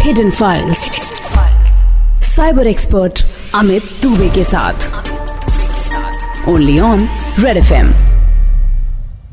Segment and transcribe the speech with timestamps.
[0.00, 0.78] Hidden files
[2.26, 3.22] cyber expert
[3.54, 4.86] Amit Dubey के साथ.
[6.48, 7.06] Only on
[7.38, 7.90] red F M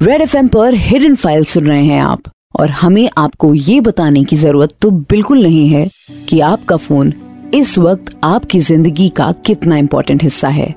[0.01, 2.21] red F M पर hidden file सुन रहे हैं आप.
[2.59, 5.87] और हमें आपको ये बताने की ज़रूरत तो बिल्कुल नहीं है
[6.29, 7.13] कि आपका फ़ोन
[7.53, 10.73] इस वक्त आपकी ज़िंदगी का कितना इम्पोर्टेंट हिस्सा है.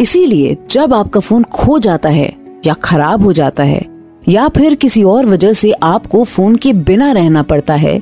[0.00, 2.32] इसीलिए जब आपका फ़ोन खो जाता है
[2.66, 3.84] या खराब हो जाता है,
[4.28, 8.00] या फिर किसी और वजह से आपको फ़ोन के बिना रहना पड़ता है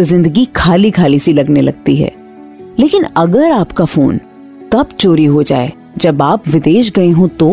[0.00, 2.10] तो ज़िंदगी खाली खाली सी लगने लगती है।
[2.78, 4.20] लेकिन अगर आपका फ़ोन
[4.72, 7.48] तब चोरी हो जाए, जब आप विदेश गए हो तो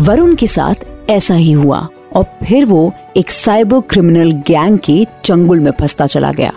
[0.00, 1.78] वरुण के साथ ऐसा ही हुआ
[2.12, 6.52] और फिर वो एक साइबर क्रिमिनल गैंग के चंगुल में फंसता चला गया।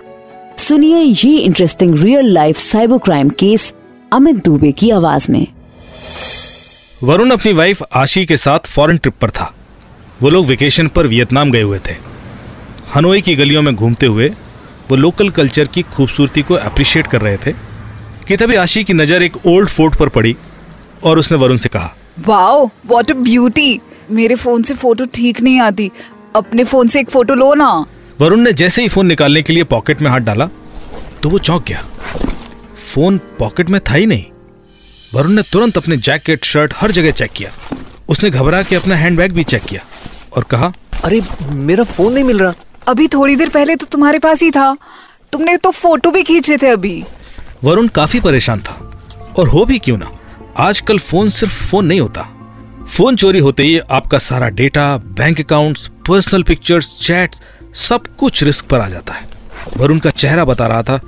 [0.57, 3.73] सुनिए ये interesting real life cyber crime case
[4.13, 5.45] Amit Dubey की आवाज़ में।
[7.03, 9.53] वरुण अपनी वाइफ आशी के साथ फॉरेन ट्रिप पर था।
[10.21, 11.97] वो लोग वेकेशन पर वियतनाम गए हुए थे।
[12.95, 14.31] हनोई की गलियों में घूमते हुए
[14.89, 17.51] वो लोकल कल्चर की खूबसूरती को अप्रिशिएट कर रहे थे।
[18.27, 20.35] कि तभी आशी की नज़र एक ओल्ड फोर्ट पर पड़ी
[21.03, 21.95] और उसने वरुण से कहा
[22.27, 23.79] वाओ व्हाट अ ब्यूटी
[24.11, 25.89] मेरे फ़ोन से फ़ोटो ठीक नहीं आती।
[26.35, 27.69] अपने फ़ोन से एक फ़ोटो लो ना.
[28.19, 30.49] वरुण ने जैसे ही फ़ोन निकालने के लिए पॉकेट में हाथ डाला
[31.23, 31.83] तो वो चौंक गया।
[32.75, 34.25] फ़ोन पॉकेट में था ही नहीं।
[35.13, 37.51] वरुण ने तुरंत अपने जैकेट शर्ट हर जगह चेक किया।
[38.09, 39.81] उसने घबरा के अपना हैंडबैग भी चेक किया
[40.35, 40.71] और कहा
[41.03, 42.53] अरे मेरा फ़ोन नहीं मिल रहा।
[42.87, 44.77] अभी थोड़ी देर पहले तो तुम्हारे पास ही था।
[45.31, 47.03] तुमने तो फ़ोटो भी खींचे थे अभी।
[47.63, 49.01] वरुण काफ़ी परेशान था।
[49.37, 50.11] और हो भी क्यों ना?
[50.57, 52.21] आजकल फ़ोन सिर्फ़ फ़ोन नहीं होता।
[52.89, 57.35] फ़ोन चोरी होते ही आपका सारा data, bank accounts personal pictures chat
[57.75, 59.29] सब कुछ रिस्क पर आ जाता है।
[59.77, 60.99] वरुण का चेहरा बता रहा था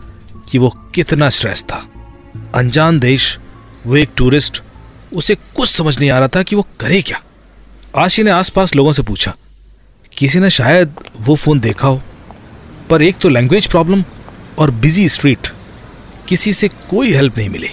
[0.51, 1.85] कि वो कितना स्ट्रेस था।
[2.55, 3.39] अनजान देश,
[3.87, 4.63] वो एक टूरिस्ट
[5.13, 7.21] उसे कुछ समझ नहीं आ रहा था कि वो करे क्या।
[7.97, 9.33] आशी ने आसपास लोगों से पूछा
[10.17, 12.01] किसी ने शायद वो फ़ोन देखा हो।
[12.89, 14.03] पर एक तो लैंग्वेज प्रॉब्लम
[14.59, 15.47] और बिज़ी स्ट्रीट
[16.27, 17.69] किसी से कोई हेल्प नहीं मिली।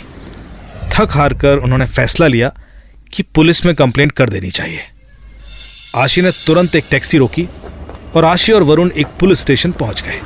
[0.93, 2.53] थक हार कर उन्होंने फैसला लिया
[3.13, 4.81] कि पुलिस में कंप्लेंट कर देनी चाहिए।
[5.97, 7.47] आशी ने तुरंत एक टैक्सी रोकी
[8.15, 10.21] और आशी और वरुण एक पुलिस स्टेशन पहुँच गए।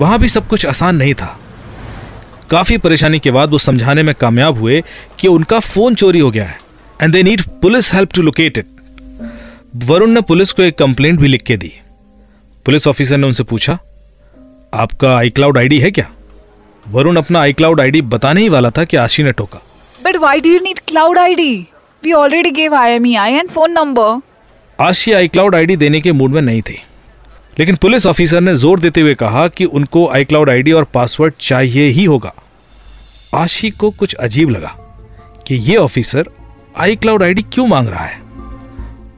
[0.00, 1.38] वहाँ भी सब कुछ आसान नहीं था।
[2.50, 4.82] काफ़ी परेशानी के बाद वो समझाने में कामयाब हुए
[5.18, 6.58] कि उनका फ़ोन चोरी हो गया है
[7.02, 8.66] and they need police help to locate it
[9.72, 11.72] Varun ने पुलिस को एक कंप्लेंट भी लिख के दी।
[12.66, 13.72] पुलिस ऑफिसर ने उनसे पूछा
[14.74, 16.06] आपका आई क्लाउड आईडी है क्या?
[16.86, 19.60] वरुण अपना आई क्लाउड आईडी बताने ही वाला था कि आशी ने टोका।
[19.98, 21.54] But why do you need cloud ID
[22.02, 24.20] we already give IMEI and phone number
[24.78, 26.78] Ashi iCloud ID देने के मूड में नहीं थी।
[27.58, 31.34] लेकिन पुलिस ऑफिसर ने ज़ोर देते हुए कहा कि उनको आई क्लाउड आईडी और पासवर्ड
[31.40, 32.32] चाहिए ही होगा।
[33.34, 34.74] आशी को कुछ अजीब लगा
[35.46, 36.30] कि ये ऑफिसर
[36.78, 38.29] आई क्लाउड आईडी क्यों मांग रहा है?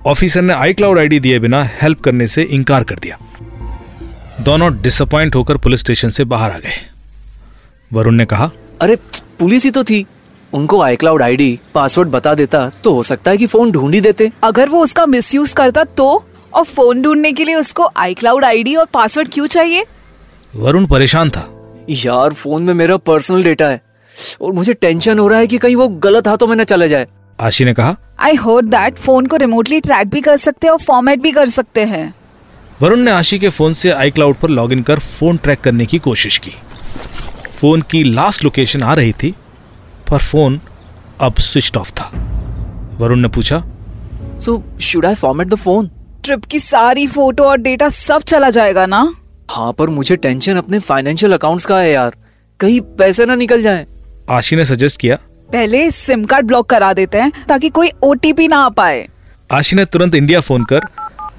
[0.06, 3.18] ऑफिसर ने आई क्लाउड आईडी दिए बिना हेल्प करने से इनकार कर दिया।
[4.40, 6.72] दोनों डिसअपॉइंट होकर पुलिस स्टेशन से बाहर आ गए।
[7.92, 8.96] वरुण ने कहा अरे
[9.38, 10.04] पुलिस ही तो थी।
[10.52, 14.00] उनको आई क्लाउड आई पासवर्ड बता देता तो हो सकता है कि फ़ोन ढूंढ ही
[14.00, 16.24] देते। अगर वो उसका मिसयूज करता तो?
[16.54, 19.84] और फ़ोन ढूँढने के लिए उसको आई क्लाउड आई और पासवर्ड क्यों चाहिए?
[20.56, 21.48] वरुण परेशान था।
[21.88, 23.80] यार फ़ोन में मेरा पर्सनल डेटा है।
[24.40, 27.06] और मुझे टेंशन हो रहा है कि कहीं वो गलत हाथों में न चले जाए।
[27.42, 30.78] आशी ने कहा आई होप दैट फ़ोन को रिमोटली ट्रैक भी कर सकते हैं और
[30.78, 32.14] फॉर्मेट भी कर सकते हैं.
[32.82, 35.98] वरुण ने आशी के फ़ोन से आई क्लाउड पर लॉग कर फ़ोन ट्रैक करने की
[35.98, 36.50] कोशिश की।
[37.60, 39.34] फ़ोन की लास्ट लोकेशन आ रही थी
[40.10, 40.60] पर फ़ोन
[41.20, 42.10] अब स्विच ऑफ़ था।
[43.00, 43.62] वरुण ने पूछा
[44.40, 45.90] so should I format the phone
[46.24, 49.14] trip की सारी फ़ोटो और डेटा सब चला जाएगा ना?
[49.50, 52.16] हाँ पर मुझे टेंशन अपने फाइनेंशियल अकाउंट्स का है यार।
[52.60, 53.86] कहीं पैसे ना निकल जाएँ।
[54.30, 55.18] आशी ने सजेस्ट किया
[55.52, 59.06] पहले सिम कार्ड ब्लॉक करा देते हैं ताकि कोई ओटीपी ना आ पाए।
[59.50, 60.86] आशी ने तुरंत इंडिया फ़ोन कर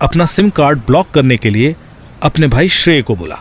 [0.01, 1.75] अपना सिम कार्ड ब्लॉक करने के लिए
[2.23, 3.39] अपने भाई श्रेय को बोला।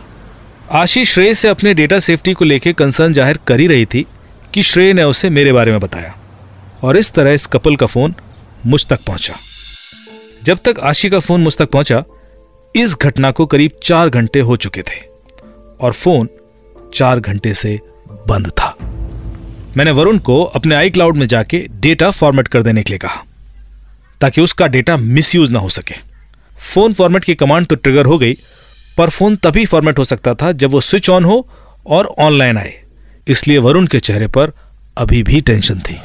[0.71, 4.05] आशी श्रेय से अपने डेटा सेफ्टी को लेकर कंसर्न ज़ाहिर कर ही रही थी
[4.53, 6.13] कि श्रेय ने उसे मेरे बारे में बताया
[6.83, 8.15] और इस तरह इस कपल का फ़ोन
[8.65, 9.33] मुझ तक पहुँचा।
[10.43, 12.03] जब तक आशी का फ़ोन मुझ तक पहुँचा,
[12.75, 14.99] इस घटना को करीब चार घंटे हो चुके थे
[15.81, 16.29] और फ़ोन
[16.93, 17.79] चार घंटे से
[18.29, 18.72] बंद था।
[19.77, 23.23] मैंने वरुण को अपने आई क्लाउड में जाके डेटा फॉर्मेट कर देने के लिए कहा,
[24.21, 25.95] ताकि उसका डेटा मिसयूज ना हो सके।
[26.63, 28.33] फ़ोन फॉर्मेट की कमांड तो ट्रिगर हो गई,
[28.97, 31.47] पर फ़ोन तभी फॉर्मेट हो सकता था जब वो स्विच ऑन हो
[31.87, 32.73] और ऑनलाइन आए।
[33.27, 34.51] इसलिए वरुण के चेहरे पर
[34.97, 35.97] अभी भी टेंशन थी।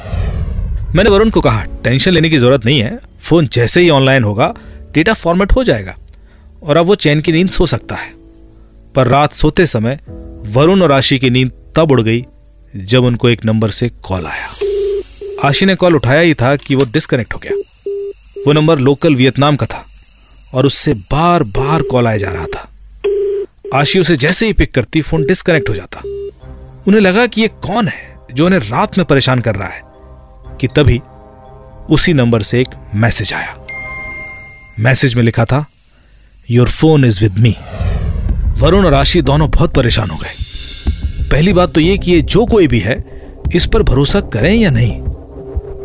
[0.95, 4.53] मैंने वरुण को कहा टेंशन लेने की ज़रूरत नहीं है फ़ोन जैसे ही ऑनलाइन होगा
[4.93, 5.95] डेटा फॉर्मेट हो जाएगा,
[6.63, 8.11] और अब वो चैन की नींद सो सकता है।
[8.95, 9.99] पर रात सोते समय
[10.47, 12.25] वरुण और आशी की नींद तब उड़ गई
[12.75, 14.47] जब उनको एक नंबर से कॉल आया।
[15.47, 17.51] आशी ने कॉल उठाया ही था कि वो डिस्कनेक्ट हो गया।
[18.47, 19.85] वो नंबर लोकल वियतनाम का था
[20.53, 22.67] और उससे बार बार कॉल आया जा रहा था।
[23.79, 26.01] आशी उसे जैसे ही पिक करती फ़ोन डिस्कनेक्ट हो जाता।
[26.87, 29.81] उन्हें लगा कि ये कौन है जो उन्हें रात में परेशान कर रहा है
[30.57, 31.01] कि तभी
[31.89, 33.57] उसी नंबर से एक मैसेज आया।
[34.79, 35.65] मैसेज में लिखा था
[36.51, 37.55] your phone is with me
[38.61, 40.48] Varun और आशी दोनों बहुत परेशान हो गए।
[41.31, 42.97] पहली बात तो ये कि ये जो कोई भी है,
[43.55, 44.99] इस पर भरोसा करें या नहीं?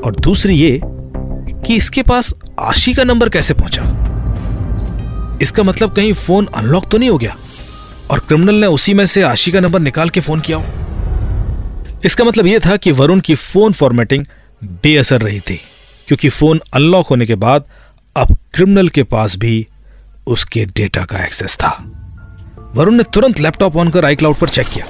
[0.00, 3.82] और दूसरी ये कि इसके पास आशी का नंबर कैसे पहुँचा?
[5.43, 7.37] इसका मतलब कहीं फ़ोन अनलॉक तो नहीं हो गया?
[8.11, 10.64] और क्रिमिनल ने उसी में से आशी का नंबर निकाल के फ़ोन किया हो?
[12.05, 14.25] इसका मतलब यह था कि वरुण की फ़ोन फॉर्मेटिंग
[14.64, 15.61] बेअसर रही थी,
[16.08, 17.64] क्योंकि फ़ोन अनलॉक होने के बाद
[18.17, 19.67] अब क्रिमिनल के पास भी
[20.26, 21.70] उसके डेटा का एक्सेस था।
[22.76, 24.87] वरुण ने तुरंत लैपटॉप ऑन कर आई क्लाउड पर चेक किया।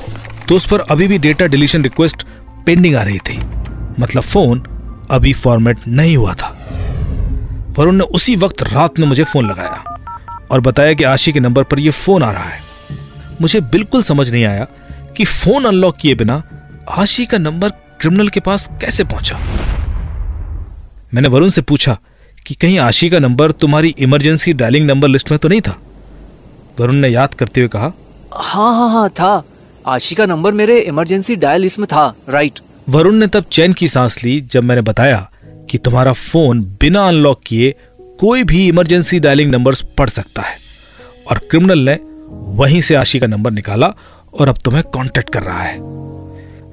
[0.49, 2.23] तो उस पर अभी भी डेटा डिलीशन रिक्वेस्ट
[2.67, 3.39] पेंडिंग आ रही थी।
[4.01, 4.63] मतलब फ़ोन
[5.11, 6.49] अभी फॉर्मेट नहीं हुआ था।
[7.79, 9.99] वरुण ने उसी वक्त रात में मुझे फ़ोन लगाया
[10.51, 12.61] और बताया कि आशी के नंबर पर यह फ़ोन आ रहा है।
[13.41, 14.67] मुझे बिल्कुल समझ नहीं आया
[15.17, 16.43] कि फ़ोन अनलॉक किए बिना
[16.91, 17.69] आशी का नंबर
[18.01, 19.39] क्रिमिनल के पास कैसे पहुँचा।
[21.15, 21.97] मैंने वरुण से पूछा
[22.47, 25.77] कि कहीं आशी का नंबर तुम्हारी इमरजेंसी डायलिंग नंबर लिस्ट में तो नहीं था?
[26.81, 27.93] वरुण ने याद करते हुए कहा
[28.33, 29.43] हाँ हाँ हाँ था।
[29.87, 33.89] आशी का नंबर मेरे इमरजेंसी डायल लिस्ट में था राइट वरुण ने तब चैन की
[33.89, 35.31] सांस ली जब मैंने बताया
[35.71, 40.57] कि तुम्हारा फ़ोन बिना अनलॉक किए कोई भी इमरजेंसी डायलिंग नंबर्स पढ़ सकता है।
[41.31, 41.99] और क्रिमिनल ने
[42.31, 43.95] वहीं से आशी का नंबर निकाला
[44.41, 45.79] और अब तुम्हें कांटेक्ट कर रहा है।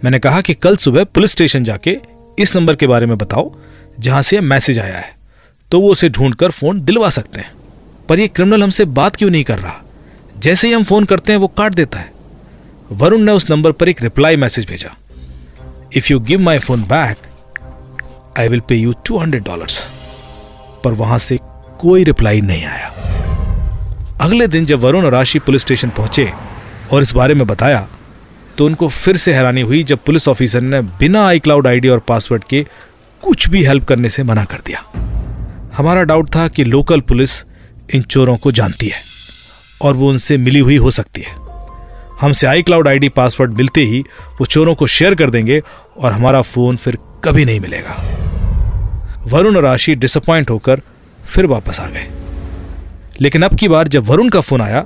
[0.03, 1.97] मैंने कहा कि कल सुबह पुलिस स्टेशन जाके
[2.39, 3.55] इस नंबर के बारे में बताओ,
[3.99, 5.15] जहाँ से मैसेज आया है।
[5.71, 7.51] तो वो उसे ढूंढकर फ़ोन दिलवा सकते हैं।
[8.09, 9.83] पर ये क्रिमिनल हमसे बात क्यों नहीं कर रहा?
[10.39, 12.20] जैसे ही हम फ़ोन करते हैं, वो काट देता है।
[12.91, 14.89] वरुण ने उस नंबर पर एक रिप्लाई मैसेज भेजा।
[15.97, 17.27] If you give my phone back
[18.39, 19.67] I will pay you two hundred dollar
[20.83, 21.37] पर वहाँ से
[21.79, 22.87] कोई रिप्लाई नहीं आया।
[24.21, 26.31] अगले दिन जब वरुण और राशि पुलिस स्टेशन पहुँचे
[26.93, 27.87] और इस बारे में बताया
[28.57, 31.99] तो उनको फिर से हैरानी हुई जब पुलिस ऑफिसर ने बिना आई क्लाउड आईडी और
[31.99, 32.65] पासवर्ड के
[33.23, 34.83] कुछ भी हेल्प करने से मना कर दिया।
[35.77, 37.43] हमारा डाउट था कि लोकल पुलिस
[37.95, 39.01] इन चोरों को जानती है
[39.81, 41.40] और वो उनसे मिली हुई हो सकती है।
[42.21, 43.99] हमसे आई क्लाउड आईडी पासवर्ड मिलते ही
[44.39, 45.61] वो चोरों को शेयर कर देंगे
[45.97, 47.95] और हमारा फ़ोन फिर कभी नहीं मिलेगा।
[49.27, 50.81] वरुण और आशी डिसअपॉइंट होकर
[51.25, 52.07] फिर वापस आ गए।
[53.21, 54.81] लेकिन अब की बार जब वरुण का फ़ोन आया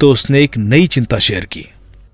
[0.00, 1.66] तो उसने एक नई चिंता शेयर की।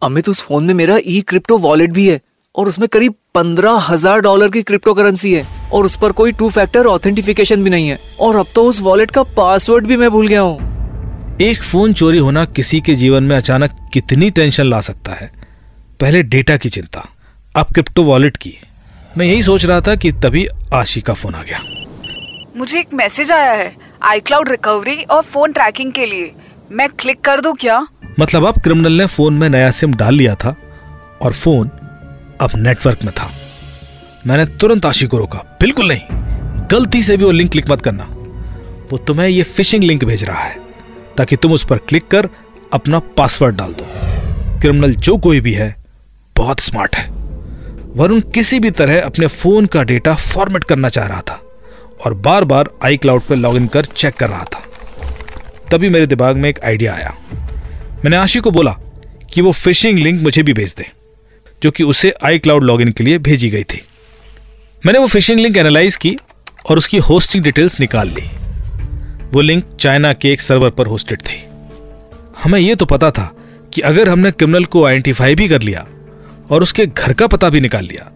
[0.02, 2.20] अमित उस फ़ोन में मेरा ई क्रिप्टो वॉलेट भी है
[2.54, 6.48] और उसमें करीब पंद्रह हज़ार डॉलर की क्रिप्टो करेंसी है और उस पर कोई टू
[6.50, 10.28] फैक्टर ऑथेंटिफिकेशन भी नहीं है। और अब तो उस वॉलेट का पासवर्ड भी मैं भूल
[10.28, 10.71] गया हूँ।
[11.40, 15.30] एक फ़ोन चोरी होना किसी के जीवन में अचानक कितनी टेंशन ला सकता है?
[16.00, 17.08] पहले डेटा की चिंता
[17.56, 18.54] अब क्रिप्टो वॉलेट की।
[19.18, 21.60] मैं यही सोच रहा था कि तभी आशी का फ़ोन आ गया।
[22.56, 26.32] मुझे एक मैसेज आया है आई क्लाउड रिकवरी और फ़ोन ट्रैकिंग के लिए।
[26.70, 27.86] मैं क्लिक कर दूँ क्या?
[28.20, 30.56] मतलब अब क्रिमिनल ने फ़ोन में नया सिम डाल लिया था
[31.22, 31.68] और फ़ोन
[32.40, 33.30] अब नेटवर्क में था।
[34.26, 36.02] मैंने तुरंत आशी को रोका बिल्कुल नहीं।
[36.70, 38.04] गलती से भी वो लिंक क्लिक मत करना।
[38.90, 40.61] वो तुम्हें ये फिशिंग लिंक भेज रहा है।
[41.16, 42.28] ताकि तुम उस पर क्लिक कर
[42.72, 43.86] अपना पासवर्ड डाल दो।
[44.60, 45.74] क्रिमिनल जो कोई भी है,
[46.36, 47.10] बहुत स्मार्ट है।
[47.96, 51.40] वरुण किसी भी तरह अपने फ़ोन का डेटा फॉर्मेट करना चाह रहा था
[52.04, 54.62] और बार बार आई क्लाउड पर लॉग कर चेक कर रहा था।
[55.70, 57.14] तभी मेरे दिमाग में एक आइडिया आया।
[58.04, 58.76] मैंने आशी को बोला
[59.32, 60.86] कि वो फिशिंग लिंक मुझे भी भेज दे,
[61.62, 63.82] जो कि उसे आई क्लाउड लॉग के लिए भेजी गई थी।
[64.86, 66.16] मैंने वो फिशिंग लिंक एनालाइज की
[66.70, 68.30] और उसकी होस्टिंग डिटेल्स निकाल ली।
[69.32, 71.36] वो लिंक चाइना के एक सर्वर पर होस्टेड थी।
[72.44, 73.32] हमें यह तो पता था
[73.72, 75.86] कि अगर हमने क्रिमिनल को आइडेंटिफाई भी कर लिया
[76.50, 78.10] और उसके घर का पता भी निकाल लिया,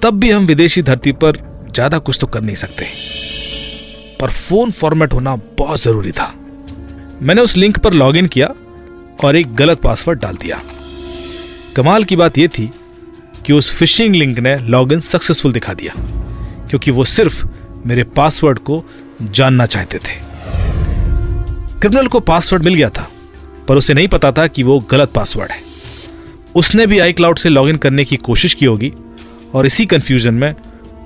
[0.00, 1.36] तब भी हम विदेशी धरती पर
[1.74, 2.86] ज़्यादा कुछ तो कर नहीं सकते।
[4.20, 6.32] पर फ़ोन फॉर्मेट होना बहुत ज़रूरी था।
[7.22, 8.48] मैंने उस लिंक पर लॉगिन किया
[9.24, 10.60] और एक गलत पासवर्ड डाल दिया।
[11.76, 12.70] कमाल की बात यह थी
[13.46, 15.94] कि उस फिशिंग लिंक ने लॉगिन सक्सेसफुल दिखा दिया,
[16.68, 17.44] क्योंकि वो सिर्फ़
[17.86, 18.84] मेरे पासवर्ड को
[19.22, 20.20] जानना चाहते थे।
[21.82, 23.10] क्रिमिनल को पासवर्ड मिल गया था,
[23.68, 25.60] पर उसे नहीं पता था कि वो गलत पासवर्ड है।
[26.54, 28.92] उसने भी आई क्लाउड से लॉगिन करने की कोशिश की होगी,
[29.54, 30.54] और इसी कंफ्यूजन में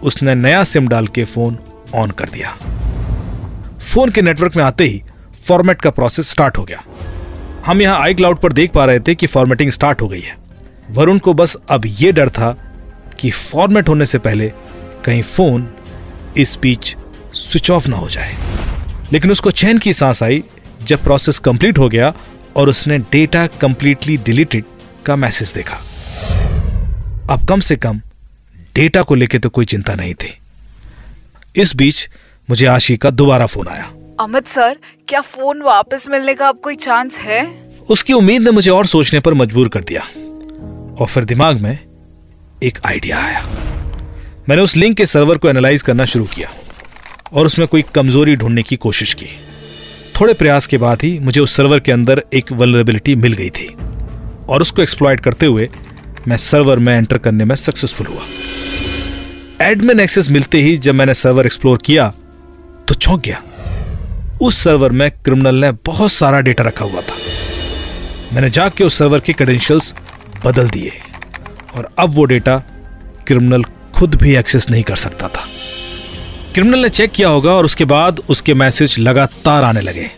[0.03, 1.59] उसने नया सिम डाल के फ़ोन
[1.95, 2.57] ऑन कर दिया।
[3.79, 5.03] फ़ोन के नेटवर्क में आते ही
[5.47, 6.85] फॉर्मेट का प्रोसेस स्टार्ट हो गया।
[7.67, 10.37] हम यहाँ आई क्लाउड पर देख पा रहे थे कि फॉर्मेटिंग स्टार्ट हो गई है।
[10.91, 12.53] वरुण को बस अब यह डर था
[13.19, 14.53] कि फॉर्मेट होने से पहले
[15.05, 15.69] कहीं फ़ोन
[16.39, 16.97] स्पीच
[17.35, 18.37] स्विच ऑफ़ ना हो जाए।
[19.13, 20.43] लेकिन उसको चैन की सांस आई
[20.87, 22.13] जब प्रोसेस कंप्लीट हो गया
[22.57, 24.65] और उसने डेटा कंप्लीटली डिलीटेड
[25.07, 25.77] का मैसेज देखा।
[27.31, 28.01] अब कम से कम
[28.75, 30.33] डेटा को लेकर तो कोई चिंता नहीं थी।
[31.57, 32.09] इस बीच
[32.49, 33.91] मुझे आशी का दोबारा फ़ोन आया।
[34.21, 34.77] अमित सर
[35.09, 37.45] क्या फ़ोन वापस मिलने का अब कोई चांस है?
[37.91, 40.01] उसकी उम्मीद ने मुझे और सोचने पर मजबूर कर दिया
[41.01, 41.79] और फिर दिमाग में
[42.63, 43.43] एक आइडिया आया।
[44.49, 46.51] मैंने उस लिंक के सर्वर को एनालाइज करना शुरू किया
[47.33, 49.29] और उसमें कोई कमज़ोरी ढूँढने की कोशिश की।
[50.21, 53.67] थोड़े प्रयास के बाद ही मुझे उस सर्वर के अंदर एक वलरेबिलिटी मिल गई थी
[54.49, 55.69] और उसको एक्सप्लॉयट करते हुए
[56.29, 58.23] मैं सर्वर में एंटर करने में सक्सेसफुल हुआ।
[59.67, 62.09] एडमिन एक्सेस मिलते ही जब मैंने सर्वर एक्सप्लोर किया
[62.89, 63.43] तो चौंक गया।
[64.43, 67.17] उस सर्वर में क्रिमिनल ने बहुत सारा डेटा रखा हुआ था।
[68.33, 69.95] मैंने जाके उस सर्वर के क्रेडेंशियल्स
[70.45, 70.93] बदल दिए
[71.75, 72.59] और अब वो डेटा
[73.27, 75.47] क्रिमिनल खुद भी एक्सेस नहीं कर सकता था।
[76.57, 80.11] क्रिमिनल ने चेक किया होगा और उसके बाद उसके मैसेज लगातार आने लगे।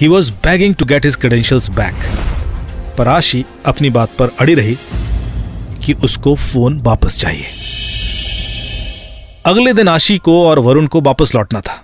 [0.00, 1.94] He was begging to get his credentials back
[2.98, 4.74] पर आशी अपनी बात पर अड़ी रही
[5.84, 7.44] कि उसको फ़ोन वापस चाहिए।
[9.46, 11.76] अगले दिन आशी को और वरुण को वापस लौटना था।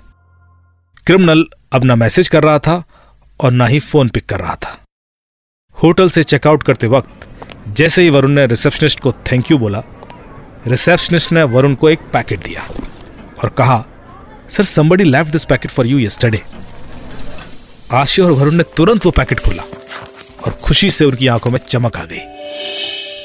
[1.06, 2.82] क्रिमिनल अब ना मैसेज कर रहा था
[3.40, 4.78] और ना ही फ़ोन पिक कर रहा था।
[5.82, 7.28] होटल से चेकआउट करते वक्त
[7.68, 9.82] जैसे ही वरुण ने रिसेप्शनिस्ट को थैंक यू बोला
[10.66, 12.68] रिसेप्शनिस्ट ने वरुण को एक पैकेट दिया।
[13.42, 13.84] और कहा
[14.50, 16.40] sir somebody left this packet for you yesterday
[17.92, 19.62] Ashi और वरुण ने तुरंत वो पैकेट खोला
[20.46, 22.18] और खुशी से उनकी आँखों में चमक आ गई।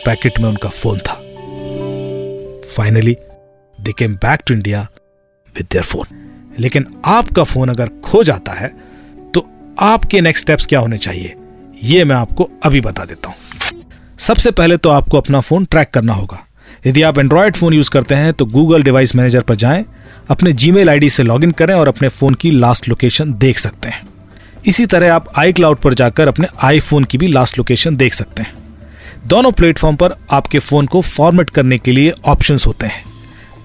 [0.06, 1.14] पैकेट में उनका फ़ोन था।
[2.76, 3.16] Finally
[3.78, 4.88] they came back to India
[5.56, 8.68] with their phone लेकिन आपका फ़ोन अगर खो जाता है
[9.34, 9.46] तो
[9.80, 11.36] आपके नेक्स्ट स्टेप्स क्या होने चाहिए?
[11.84, 13.36] ये मैं आपको अभी बता देता हूँ।
[14.20, 16.44] सबसे पहले तो आपको अपना फ़ोन ट्रैक करना होगा।
[16.88, 19.86] यदि आप एंड्रॉयड फ़ोन यूज़ करते हैं तो गूगल डिवाइस मैनेजर पर जाएँ,
[20.30, 24.08] अपने जीमेल आईडी से लॉगिन करें और अपने फ़ोन की लास्ट लोकेशन देख सकते हैं।
[24.68, 28.42] इसी तरह आप आई क्लाउड पर जाकर अपने आईफोन की भी लास्ट लोकेशन देख सकते
[28.42, 28.54] हैं।
[29.28, 33.04] दोनों प्लेटफॉर्म पर आपके फ़ोन को फॉर्मेट करने के लिए ऑप्शंस होते हैं।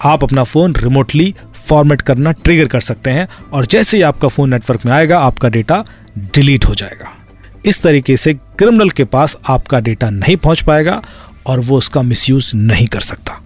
[0.02, 1.35] आप अपना फ़ोन रिमोटली
[1.66, 5.49] फॉर्मेट करना ट्रिगर कर सकते हैं और जैसे ही आपका फ़ोन नेटवर्क में आएगा, आपका
[5.49, 5.85] डेटा
[6.18, 7.12] डिलीट हो जाएगा।
[7.66, 11.02] इस तरीके से क्रिमिनल के पास आपका डेटा नहीं पहुँच पाएगा
[11.46, 13.40] और वो उसका मिसयूज नहीं कर सकता।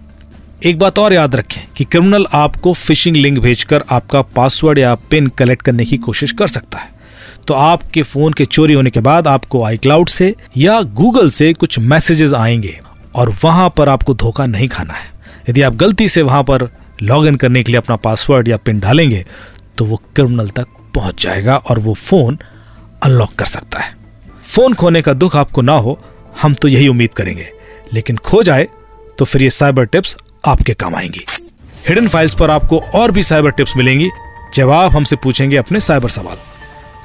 [0.65, 5.27] एक बात और याद रखें कि क्रिमिनल आपको फिशिंग लिंक भेजकर आपका पासवर्ड या पिन
[5.27, 6.89] कलेक्ट करने की कोशिश कर सकता है।
[7.47, 11.53] तो आपके फ़ोन के चोरी होने के बाद आपको आई क्लाउड से या गूगल से
[11.53, 12.79] कुछ मैसेजेस आएँगे
[13.15, 15.07] और वहाँ पर आपको धोखा नहीं खाना है।
[15.49, 16.69] यदि आप गलती से वहाँ पर
[17.03, 19.25] लॉग इन करने के लिए अपना पासवर्ड या पिन डालेंगे
[19.77, 22.37] तो वो क्रिमिनल तक पहुँच जाएगा और वो फ़ोन
[23.03, 23.95] अनलॉक कर सकता है।
[24.43, 25.99] फ़ोन खोने का दुख आपको ना हो,
[26.41, 27.49] हम तो यही उम्मीद करेंगे।
[27.93, 28.67] लेकिन खो जाए
[29.17, 30.15] तो फिर ये साइबर टिप्स
[30.47, 31.25] आपके काम आएँगी।
[31.87, 34.09] हिडन फाइल्स पर आपको और भी साइबर टिप्स मिलेंगी।
[34.53, 36.37] जब आप हमसे पूछेंगे अपने साइबर सवाल।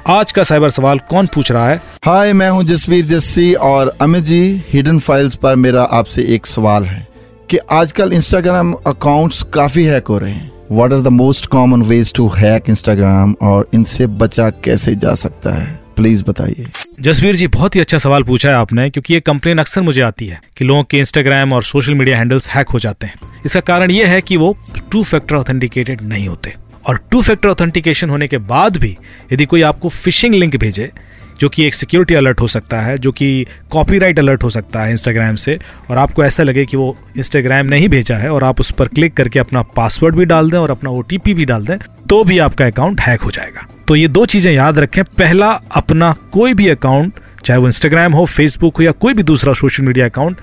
[0.07, 1.81] आज का साइबर सवाल कौन पूछ रहा है?
[2.05, 6.83] हाय, मैं हूँ जसवीर जस्सी और अमित जी, हिडन फाइल्स पर मेरा आपसे एक सवाल
[6.83, 7.07] है
[7.49, 12.13] कि आजकल इंस्टाग्राम अकाउंट्स काफ़ी हैक हो रहे हैं। What are the most common ways
[12.13, 15.84] to hack Instagram और इनसे बचा कैसे जा सकता है?
[15.95, 16.65] प्लीज़ बताइए।
[17.01, 20.27] जसवीर जी, बहुत ही अच्छा सवाल पूछा है आपने, क्योंकि ये कंप्लेन अक्सर मुझे आती
[20.27, 23.91] है कि लोगों के इंस्टाग्राम और सोशल मीडिया हैंडल्स हैक हो जाते हैं। इसका कारण
[23.91, 24.55] ये है कि वो
[24.91, 26.53] टू फैक्टर ऑथेंटिकेटेड नहीं होते।
[26.87, 28.97] और टू फैक्टर ऑथेंटिकेशन होने के बाद भी
[29.33, 30.91] यदि कोई आपको फिशिंग लिंक भेजे
[31.39, 34.91] जो कि एक सिक्योरिटी अलर्ट हो सकता है, जो कि कॉपीराइट अलर्ट हो सकता है
[34.91, 38.71] इंस्टाग्राम से, और आपको ऐसा लगे कि वो इंस्टाग्राम नहीं भेजा है और आप उस
[38.71, 41.77] पर क्लिक करके अपना पासवर्ड भी डाल दें और अपना ओटीपी भी डाल दें
[42.09, 46.11] तो भी आपका अकाउंट हैक हो जाएगा। तो ये दो चीज़ें याद रखें। पहला, अपना
[46.31, 50.05] कोई भी अकाउंट चाहे वो इंस्टाग्राम हो फेसबुक हो, या कोई भी दूसरा social media
[50.05, 50.37] account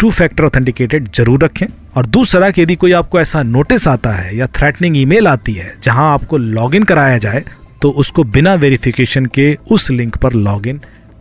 [0.00, 1.66] two factor authenticated ज़रूर रखें।
[1.96, 5.74] और दूसरा, कि यदि कोई आपको ऐसा नोटिस आता है या थ्रेटनिंग ईमेल आती है,
[5.82, 7.44] जहाँ आपको लॉगिन कराया जाए
[7.82, 10.80] तो उसको बिना वेरिफिकेशन के उस लिंक पर लॉगिन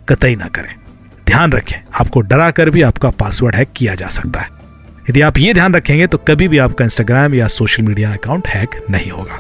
[0.10, 0.76] कतई ना करें।
[1.28, 4.50] ध्यान रखें, आपको डरा कर भी आपका पासवर्ड हैक किया जा सकता है।
[5.10, 8.86] यदि आप ये ध्यान रखेंगे तो कभी भी आपका इंस्टाग्राम या सोशल मीडिया अकाउंट हैक
[8.90, 9.40] नहीं होगा।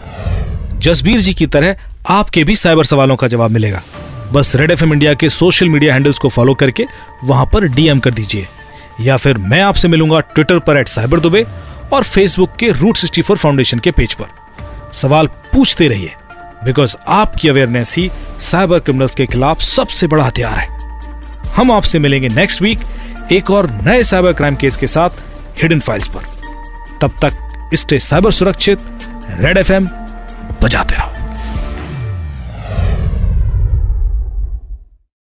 [0.80, 1.76] जसबीर जी की तरह
[2.10, 3.82] आपके भी साइबर सवालों का जवाब मिलेगा।
[4.34, 6.86] बस रेड एफएम इंडिया के सोशल मीडिया हैंडल्स को फॉलो करके
[7.24, 8.48] वहाँ पर डीएम कर दीजिए।
[9.02, 11.46] या फिर मैं आपसे मिलूँगा ट्विटर पर एट साइबर दुबे
[11.94, 14.26] और फेसबुक के रूट सिक्सटी फाउंडेशन के पेज पर।
[14.94, 16.14] सवाल पूछते रहिए।
[16.66, 18.10] बिकॉज़ आपकी अवेयरनेस ही
[18.40, 20.68] साइबर क्रिमिनल्स के खिलाफ सबसे बड़ा हथियार है।
[21.56, 22.80] हम आपसे मिलेंगे नेक्स्ट वीक
[23.32, 25.10] एक और नए साइबर क्राइम केस के साथ
[25.62, 26.22] हिडन फाइल्स पर।
[27.02, 28.80] तब तक स्टे साइबर सुरक्षित
[29.40, 29.88] रेड एफएम
[30.64, 31.17] बजाते रहो।